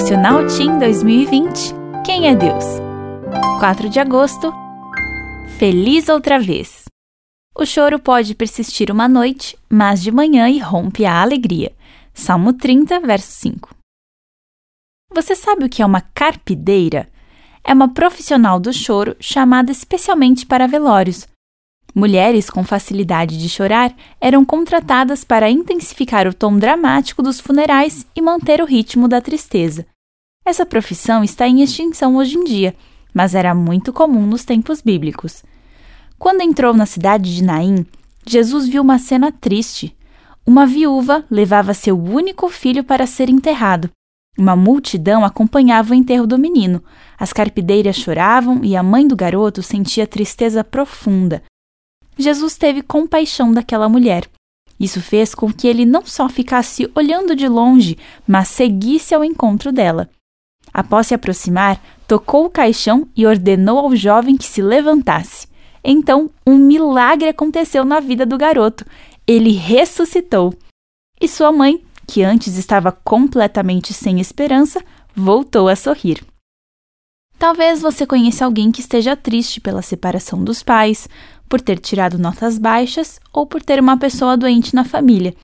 [0.00, 1.74] Devocional Team 2020
[2.06, 2.64] Quem é Deus?
[3.58, 4.50] 4 de agosto
[5.58, 6.84] Feliz outra vez!
[7.54, 11.76] O choro pode persistir uma noite, mas de manhã irrompe a alegria.
[12.14, 13.76] Salmo 30, verso 5.
[15.12, 17.06] Você sabe o que é uma carpideira?
[17.62, 21.28] É uma profissional do choro chamada especialmente para velórios.
[21.94, 28.22] Mulheres com facilidade de chorar eram contratadas para intensificar o tom dramático dos funerais e
[28.22, 29.86] manter o ritmo da tristeza.
[30.44, 32.74] Essa profissão está em extinção hoje em dia,
[33.12, 35.42] mas era muito comum nos tempos bíblicos.
[36.18, 37.84] Quando entrou na cidade de Naim,
[38.26, 39.96] Jesus viu uma cena triste.
[40.46, 43.90] Uma viúva levava seu único filho para ser enterrado.
[44.38, 46.82] Uma multidão acompanhava o enterro do menino.
[47.18, 51.42] As carpideiras choravam e a mãe do garoto sentia tristeza profunda.
[52.20, 54.28] Jesus teve compaixão daquela mulher.
[54.78, 59.70] Isso fez com que ele não só ficasse olhando de longe, mas seguisse ao encontro
[59.70, 60.08] dela.
[60.72, 65.48] Após se aproximar, tocou o caixão e ordenou ao jovem que se levantasse.
[65.84, 68.84] Então, um milagre aconteceu na vida do garoto.
[69.26, 70.54] Ele ressuscitou.
[71.20, 74.82] E sua mãe, que antes estava completamente sem esperança,
[75.14, 76.24] voltou a sorrir.
[77.40, 81.08] Talvez você conheça alguém que esteja triste pela separação dos pais,
[81.48, 85.34] por ter tirado notas baixas ou por ter uma pessoa doente na família.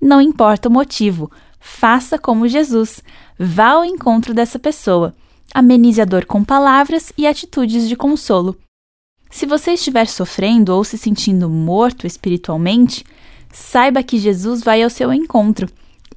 [0.00, 3.02] Não importa o motivo, faça como Jesus.
[3.38, 5.14] Vá ao encontro dessa pessoa.
[5.52, 8.56] Amenize a dor com palavras e atitudes de consolo.
[9.30, 13.04] Se você estiver sofrendo ou se sentindo morto espiritualmente,
[13.52, 15.68] saiba que Jesus vai ao seu encontro.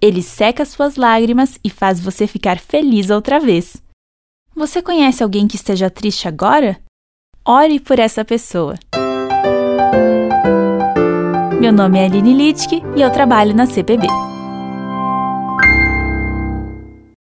[0.02, 3.86] Ele seca suas lágrimas e faz você ficar feliz outra vez.
[4.58, 6.77] Você conhece alguém que esteja triste agora?
[7.47, 8.73] Ore por essa pessoa.
[11.61, 14.08] Meu nome é Aline Littke e eu trabalho na CPB.